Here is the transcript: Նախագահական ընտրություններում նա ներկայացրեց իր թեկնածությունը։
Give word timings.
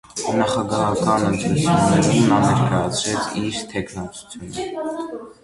Նախագահական 0.37 1.25
ընտրություններում 1.27 2.25
նա 2.31 2.39
ներկայացրեց 2.47 3.29
իր 3.43 3.61
թեկնածությունը։ 3.75 4.69